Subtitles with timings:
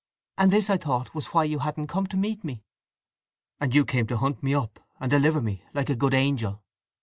[0.35, 2.63] And this, I thought, was why you hadn't come to meet me!"
[3.59, 6.63] "And you came to hunt me up, and deliver me, like a good angel!"